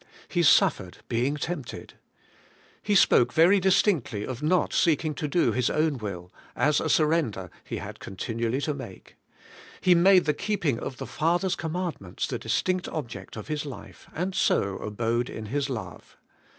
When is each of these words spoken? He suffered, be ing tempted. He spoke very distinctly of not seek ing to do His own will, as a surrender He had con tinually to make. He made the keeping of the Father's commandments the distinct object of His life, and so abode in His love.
He 0.27 0.41
suffered, 0.41 0.97
be 1.09 1.27
ing 1.27 1.37
tempted. 1.37 1.93
He 2.81 2.95
spoke 2.95 3.33
very 3.33 3.59
distinctly 3.59 4.25
of 4.25 4.41
not 4.41 4.73
seek 4.73 5.05
ing 5.05 5.13
to 5.13 5.27
do 5.27 5.51
His 5.51 5.69
own 5.69 5.99
will, 5.99 6.33
as 6.55 6.79
a 6.79 6.89
surrender 6.89 7.51
He 7.63 7.77
had 7.77 7.99
con 7.99 8.15
tinually 8.15 8.63
to 8.63 8.73
make. 8.73 9.15
He 9.79 9.93
made 9.93 10.25
the 10.25 10.33
keeping 10.33 10.79
of 10.79 10.97
the 10.97 11.05
Father's 11.05 11.55
commandments 11.55 12.25
the 12.25 12.39
distinct 12.39 12.87
object 12.87 13.35
of 13.37 13.47
His 13.47 13.63
life, 13.63 14.07
and 14.15 14.33
so 14.33 14.77
abode 14.79 15.29
in 15.29 15.45
His 15.45 15.69
love. 15.69 16.17